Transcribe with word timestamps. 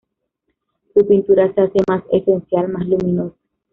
Su 0.95 1.05
pintura 1.05 1.53
se 1.53 1.61
hace 1.61 1.77
más 1.87 2.01
esencial, 2.11 2.69
más 2.69 2.87
luminosa. 2.87 3.37